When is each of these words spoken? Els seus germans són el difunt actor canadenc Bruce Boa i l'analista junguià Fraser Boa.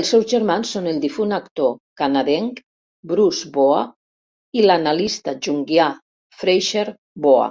Els 0.00 0.08
seus 0.14 0.26
germans 0.32 0.72
són 0.76 0.88
el 0.90 0.98
difunt 1.04 1.32
actor 1.36 1.70
canadenc 2.00 2.60
Bruce 3.14 3.54
Boa 3.56 3.80
i 4.60 4.66
l'analista 4.66 5.36
junguià 5.48 5.88
Fraser 6.44 6.86
Boa. 7.28 7.50